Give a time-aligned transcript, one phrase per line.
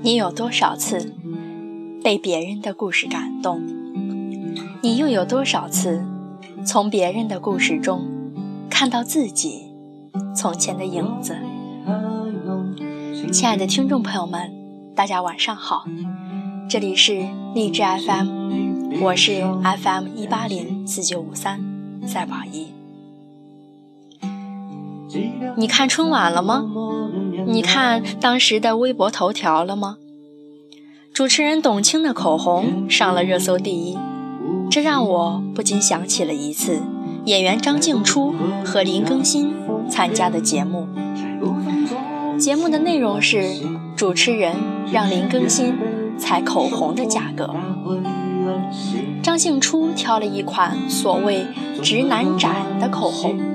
[0.00, 1.12] 你有多少次
[2.04, 3.60] 被别人的故事感动？
[4.80, 6.04] 你又有多少次
[6.64, 8.06] 从别人的故事中
[8.70, 9.72] 看到自己
[10.36, 11.36] 从前的影子？
[13.32, 14.52] 亲爱的听众朋友们，
[14.94, 15.84] 大家晚上好，
[16.70, 19.42] 这里是励志 FM，我是
[19.82, 21.60] FM 一八零四九五三
[22.06, 22.77] 赛宝仪。
[25.56, 26.64] 你看春晚了吗？
[27.46, 29.96] 你看当时的微博头条了吗？
[31.12, 33.98] 主持人董卿的口红上了热搜第一，
[34.70, 36.82] 这让我不禁想起了一次
[37.24, 39.52] 演员张静初和林更新
[39.88, 40.86] 参加的节目。
[42.38, 43.42] 节目的内容是
[43.96, 44.54] 主持人
[44.92, 45.74] 让林更新
[46.16, 47.52] 猜口红的价格，
[49.22, 51.46] 张静初挑了一款所谓
[51.82, 53.47] “直男斩”的口红。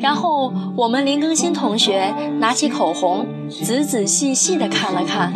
[0.00, 5.32] 然后我们林更新同学拿起口红，仔仔细细地看了看，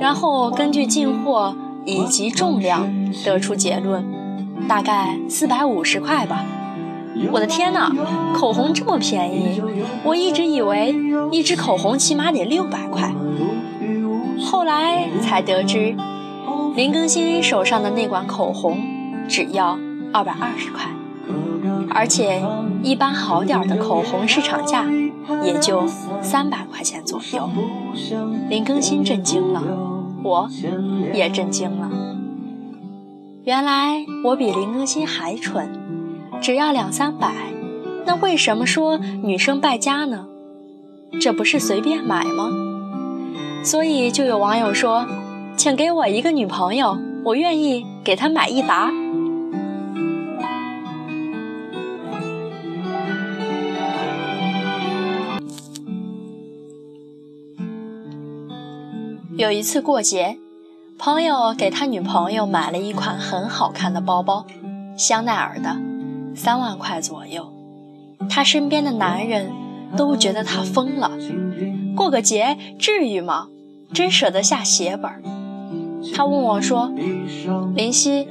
[0.00, 2.88] 然后根据进货以及重量
[3.24, 4.04] 得出结论，
[4.68, 6.44] 大概四百五十块吧。
[7.32, 7.92] 我的天哪，
[8.32, 9.60] 口红这么便宜！
[10.04, 10.94] 我一直以为
[11.32, 13.12] 一支口红起码得六百块。
[14.40, 15.94] 后来才得知，
[16.76, 18.78] 林更新手上的那管口红
[19.28, 19.76] 只要
[20.12, 20.84] 二百二十块。
[21.92, 22.42] 而且，
[22.82, 24.86] 一般好点的口红市场价
[25.42, 25.86] 也就
[26.22, 27.50] 三百块钱左右。
[28.48, 29.62] 林更新震惊了，
[30.22, 30.48] 我
[31.12, 31.90] 也震惊了。
[33.44, 35.68] 原来我比林更新还蠢，
[36.40, 37.32] 只要两三百，
[38.06, 40.26] 那为什么说女生败家呢？
[41.20, 42.50] 这不是随便买吗？
[43.62, 45.06] 所以就有网友说
[45.56, 48.90] ：“请给我一个女朋友，我愿意给她买一沓。”
[59.40, 60.36] 有一次过节，
[60.98, 64.44] 朋友给他女朋友买了一款很好看的包包，
[64.98, 65.78] 香奈儿的，
[66.36, 67.50] 三万块左右。
[68.28, 69.50] 他身边的男人
[69.96, 71.12] 都觉得他疯了，
[71.96, 73.48] 过个节至于吗？
[73.94, 75.10] 真舍得下血本。
[76.14, 76.92] 他问我说
[77.74, 78.28] ：“林夕，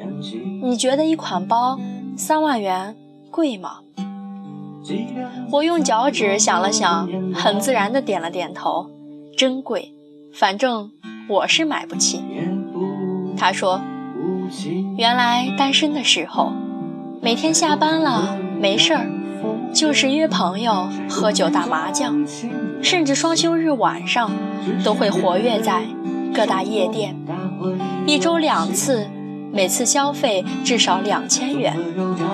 [0.61, 1.79] 你觉得一款包
[2.15, 2.95] 三万元
[3.31, 3.79] 贵吗？”
[5.53, 8.91] 我用脚趾想了想，很自然地点了点头
[9.35, 9.95] ：“真贵。”
[10.33, 10.91] 反正
[11.27, 12.23] 我是买不起。
[13.37, 13.81] 他说
[14.97, 16.51] ：“原来单身的时候，
[17.21, 19.07] 每天下班了没事儿，
[19.73, 22.25] 就是约朋友喝酒打麻将，
[22.81, 24.31] 甚至双休日晚上
[24.83, 25.83] 都会活跃在
[26.33, 27.15] 各大夜店，
[28.05, 29.07] 一周两次，
[29.51, 31.75] 每次消费至少两千元，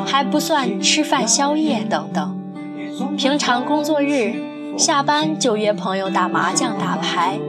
[0.05, 2.39] 还不算吃饭宵夜等等。
[3.17, 4.33] 平常工作日
[4.77, 7.39] 下班就约朋友打麻将打牌。”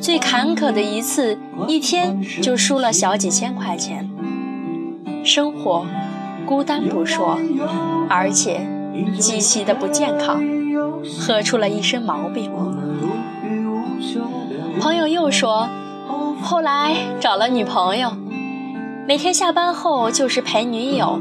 [0.00, 4.08] 最坎坷的一次，一天就输了小几千块钱。
[5.24, 5.84] 生活
[6.46, 7.38] 孤单不说，
[8.08, 8.66] 而且
[9.18, 10.40] 极其的不健康，
[11.20, 12.50] 喝出了一身毛病。
[14.80, 15.68] 朋友又说，
[16.40, 18.12] 后来找了女朋友，
[19.06, 21.20] 每天下班后就是陪女友，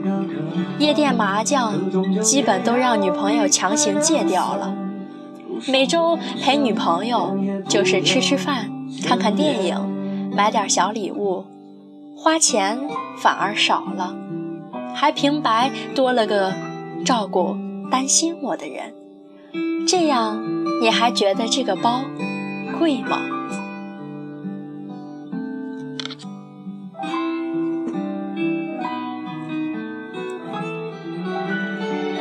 [0.78, 1.74] 夜店麻将
[2.22, 4.74] 基本都让女朋友强行戒掉了。
[5.66, 7.36] 每周陪女朋友
[7.68, 8.70] 就是吃吃饭、
[9.04, 11.46] 看看电影、买点小礼物，
[12.16, 12.80] 花钱
[13.18, 14.16] 反而少了，
[14.94, 16.54] 还平白多了个
[17.04, 17.56] 照顾、
[17.90, 18.94] 担心我的人。
[19.88, 20.44] 这样
[20.82, 22.02] 你还觉得这个包
[22.78, 23.20] 贵吗？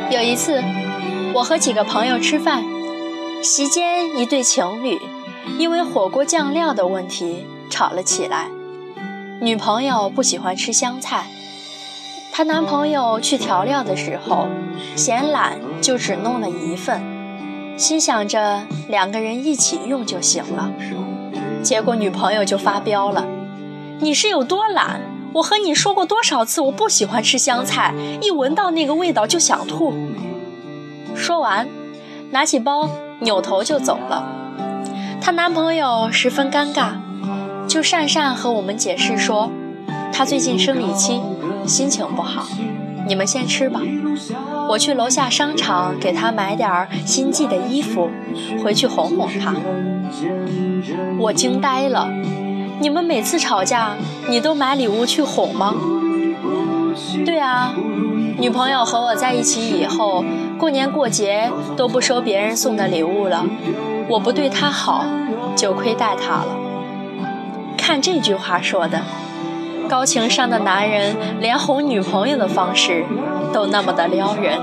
[0.09, 0.63] 有一次，
[1.35, 2.63] 我和几个朋友吃饭。
[3.41, 4.99] 席间，一对情侣
[5.57, 8.47] 因为火锅酱料的问题吵了起来。
[9.39, 11.27] 女朋友不喜欢吃香菜，
[12.31, 14.47] 她男朋友去调料的时候
[14.95, 17.01] 嫌懒，就只弄了一份，
[17.77, 20.71] 心想着两个人一起用就行了。
[21.61, 23.27] 结果女朋友就发飙了
[24.01, 25.01] ：“你是有多懒？
[25.33, 29.93] 我和你说过多少次我不喜欢吃香菜，一闻到那个味道就想吐。”
[31.15, 31.67] 说完，
[32.31, 32.89] 拿起包。
[33.19, 34.25] 扭头就走了，
[35.19, 36.91] 她男朋友十分尴尬，
[37.67, 39.51] 就讪讪和我们解释说，
[40.13, 41.19] 他最近生理期，
[41.65, 42.45] 心情不好，
[43.07, 43.81] 你们先吃吧，
[44.69, 48.09] 我去楼下商场给他买点新季的衣服，
[48.63, 49.55] 回去哄哄他。
[51.19, 52.07] 我惊呆了，
[52.79, 53.95] 你们每次吵架，
[54.29, 55.73] 你都买礼物去哄吗？
[57.25, 57.73] 对啊。
[58.39, 60.23] 女朋友和我在一起以后，
[60.57, 63.45] 过年过节都不收别人送的礼物了。
[64.09, 65.05] 我不对他好，
[65.55, 66.47] 就亏待他了。
[67.77, 69.01] 看这句话说的，
[69.87, 73.05] 高情商的男人连哄女朋友的方式
[73.53, 74.59] 都那么的撩人。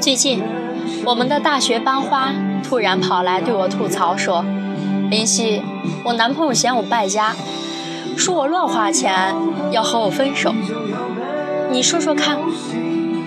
[0.00, 0.42] 最近，
[1.04, 4.44] 我们的大学班花突然跑来对我吐槽说
[5.10, 5.62] ：“林夕，
[6.04, 7.34] 我男朋友嫌我败家，
[8.16, 9.34] 说我乱花钱，
[9.70, 10.54] 要和我分手。
[11.70, 12.38] 你说说看，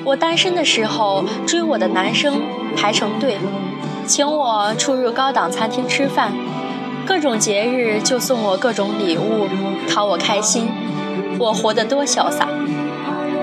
[0.08, 2.42] 我单身的时候追我的男生
[2.78, 3.38] 排成队，
[4.06, 6.32] 请我出入高档餐厅吃饭。”
[7.06, 9.50] 各种节日就送我各种礼物，
[9.90, 10.70] 讨我开心，
[11.38, 12.48] 我活得多潇洒。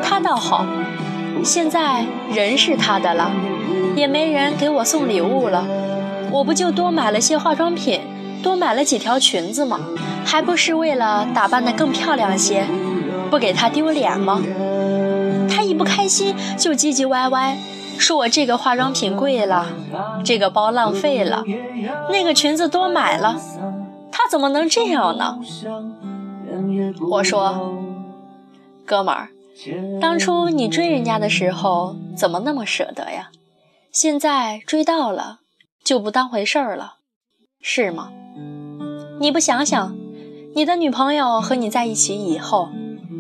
[0.03, 0.65] 他倒好，
[1.45, 3.31] 现在人是他的了，
[3.95, 5.67] 也没人给我送礼物了，
[6.31, 8.01] 我不就多买了些化妆品，
[8.43, 9.81] 多买了几条裙子吗？
[10.25, 12.65] 还不是为了打扮得更漂亮些，
[13.31, 14.43] 不给他丢脸吗？
[15.77, 17.59] 不开心就唧唧歪歪。
[17.97, 19.69] 说我这个化妆品贵了，
[20.25, 21.45] 这个包浪费了，
[22.11, 23.41] 那个裙子多买了，
[24.11, 25.39] 他怎么能这样呢？
[27.09, 27.77] 我说，
[28.85, 29.29] 哥们儿，
[30.01, 33.31] 当初你追人家的时候怎么那么舍得呀？
[33.93, 35.39] 现在追到了
[35.85, 36.95] 就不当回事儿了，
[37.61, 38.11] 是吗？
[39.21, 39.95] 你不想想，
[40.57, 42.71] 你的女朋友和你在一起以后，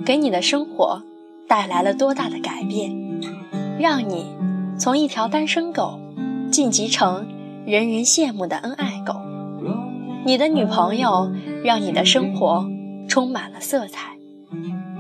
[0.05, 1.03] 给你的生活
[1.49, 2.94] 带来了多大的改变，
[3.79, 4.26] 让你。
[4.76, 6.00] 从一条单身狗
[6.50, 7.29] 晋级成
[7.64, 9.14] 人人羡慕的恩爱狗，
[10.26, 11.31] 你的女朋友
[11.62, 12.69] 让你的生活
[13.08, 14.17] 充满了色彩，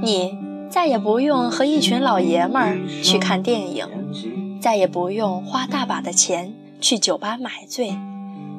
[0.00, 0.38] 你
[0.70, 3.84] 再也不用和一群老爷们儿去看电影，
[4.60, 7.98] 再也不用花大把的钱去酒吧买醉，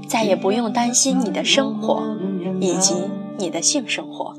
[0.10, 2.04] 再也不用担心你的生活
[2.60, 2.96] 以及
[3.38, 4.36] 你的性生活。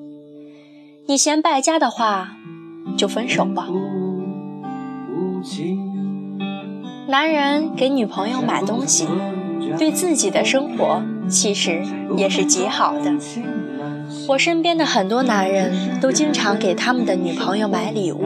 [1.07, 2.37] 你嫌败家的话，
[2.97, 3.69] 就分手吧。
[7.09, 9.07] 男人给女朋友买东西，
[9.79, 11.83] 对自己的生活其实
[12.17, 13.15] 也是极好的。
[14.29, 18.23] 我身边的很多男人都经常给他们的女朋友买礼物，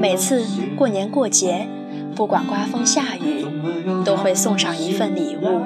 [0.00, 0.44] 每次
[0.76, 1.68] 过年过节，
[2.16, 3.44] 不管刮风下雨，
[4.04, 5.62] 都会送上一份礼物。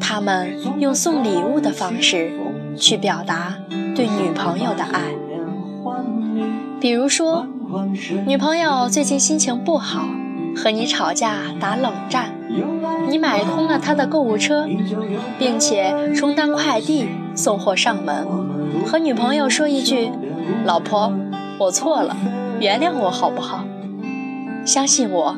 [0.00, 2.32] 他们用送礼物的方式
[2.76, 3.56] 去表达
[3.94, 5.00] 对女朋友的爱，
[6.84, 7.46] 比如说，
[8.26, 10.06] 女朋友最近心情不好。
[10.54, 12.34] 和你吵架打冷战，
[13.08, 14.68] 你买空了他的购物车，
[15.38, 18.26] 并且充当快递送货上门，
[18.86, 20.10] 和女朋友说一句
[20.66, 21.10] ：“老婆，
[21.58, 22.14] 我错了，
[22.60, 23.64] 原谅我好不好？”
[24.66, 25.36] 相信我，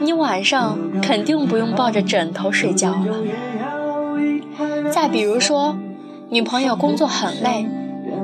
[0.00, 3.18] 你晚上肯定不用抱着枕头睡觉了。
[4.90, 5.76] 再比如说，
[6.30, 7.68] 女朋友工作很累，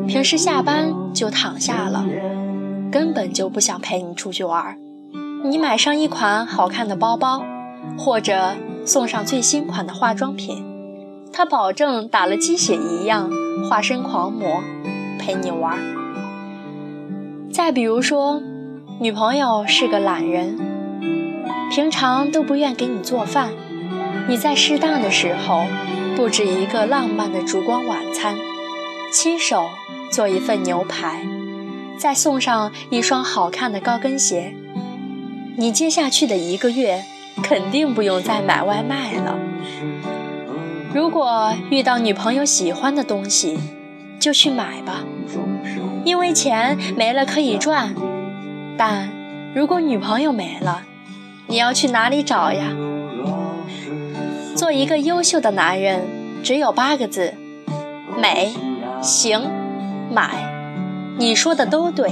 [0.08, 2.04] 平时下班就躺下了，
[2.90, 4.76] 根本就不想陪你出去玩。
[5.44, 7.44] 你买上一款好看的包包，
[7.96, 10.64] 或者送上最新款的化妆品，
[11.32, 13.30] 他保证打了鸡血一样
[13.68, 14.62] 化身狂魔，
[15.18, 15.78] 陪你玩。
[17.52, 18.40] 再比如说，
[19.00, 20.58] 女朋友是个懒人，
[21.70, 23.50] 平常都不愿给你做饭，
[24.28, 25.64] 你在适当的时候
[26.16, 28.34] 布置一个浪漫的烛光晚餐，
[29.12, 29.68] 亲手
[30.10, 31.26] 做一份牛排，
[31.98, 34.54] 再送上一双好看的高跟鞋。
[35.56, 37.02] 你接下去的一个月
[37.42, 39.38] 肯定不用再买外卖了。
[40.92, 43.58] 如果遇到女朋友喜欢的东西，
[44.18, 45.04] 就去买吧，
[46.04, 47.94] 因为钱没了可以赚。
[48.78, 49.10] 但
[49.54, 50.82] 如果女朋友没了，
[51.46, 52.74] 你要去哪里找呀？
[54.54, 56.02] 做一个优秀的男人，
[56.42, 57.34] 只有八个字：
[58.18, 58.54] 美、
[59.02, 59.50] 行、
[60.10, 60.45] 买。
[61.18, 62.10] 你说的都对。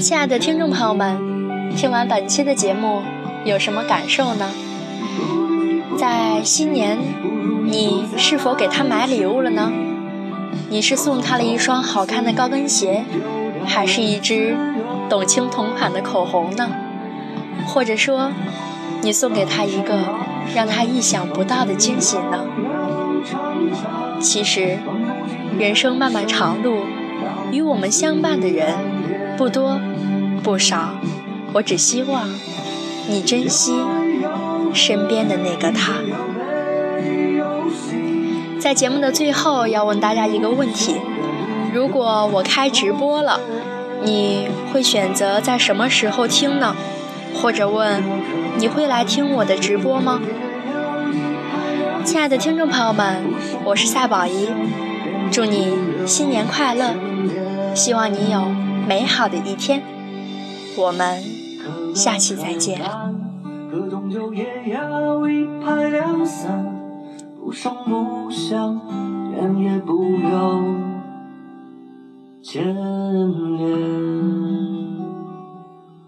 [0.00, 3.02] 亲爱的听众朋友们，听完本期的节目，
[3.44, 4.50] 有什么感受呢？
[5.96, 6.98] 在新年，
[7.64, 9.72] 你是否给他买礼物了呢？
[10.70, 13.04] 你是送他了一双好看的高跟鞋，
[13.64, 14.56] 还是一支
[15.08, 16.70] 董卿同款的口红呢？
[17.66, 18.30] 或者说，
[19.02, 19.98] 你送给他一个
[20.54, 22.44] 让他意想不到的惊喜呢？
[24.20, 24.78] 其实，
[25.58, 26.80] 人生漫漫长路，
[27.50, 28.74] 与我们相伴的人
[29.36, 29.80] 不多
[30.42, 30.90] 不少。
[31.54, 32.28] 我只希望
[33.08, 33.78] 你珍惜
[34.74, 35.94] 身边的那个他。
[38.60, 40.96] 在节目的最后，要问大家一个问题：
[41.72, 43.40] 如果我开直播了，
[44.02, 46.74] 你会选择在什么时候听呢？
[47.34, 48.02] 或者问，
[48.58, 50.20] 你会来听我的直播吗？
[52.04, 53.22] 亲爱的听众朋友们，
[53.64, 54.48] 我是赛宝仪，
[55.30, 55.76] 祝你
[56.06, 56.94] 新年快乐，
[57.74, 58.46] 希望你有
[58.86, 59.82] 美好的一天。
[60.76, 61.22] 我们
[61.94, 62.80] 下期再见。
[67.44, 68.80] 不声不响，
[69.34, 70.02] 人也不
[72.42, 72.74] 千
[73.56, 74.67] 年。